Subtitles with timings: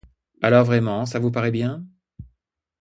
[0.41, 1.85] Alors, vraiment, ça vous paraît bien?